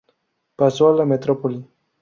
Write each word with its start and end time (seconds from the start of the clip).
Pasó 0.55 0.89
a 0.91 0.95
la 0.95 1.05
metrópoli. 1.05 1.63